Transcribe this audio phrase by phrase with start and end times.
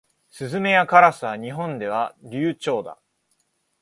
[0.31, 2.97] スズメやカラスは日本では留鳥だ。